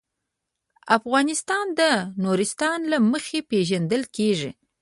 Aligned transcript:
افغانستان 0.97 1.65
د 1.79 1.81
نورستان 2.23 2.79
له 2.91 2.97
مخې 3.11 3.39
پېژندل 3.49 4.03
کېږي. 4.15 4.51